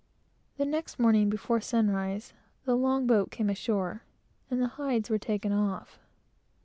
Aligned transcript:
The 0.57 0.65
next 0.65 0.97
morning, 0.97 1.29
before 1.29 1.61
sunrise, 1.61 2.33
the 2.65 2.73
long 2.75 3.05
boat 3.05 3.29
came 3.29 3.51
ashore, 3.51 4.01
and 4.49 4.59
the 4.59 4.67
hides 4.69 5.11
were 5.11 5.19
taken 5.19 5.51
off. 5.51 5.99